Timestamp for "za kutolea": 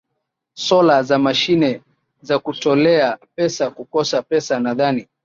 2.21-3.17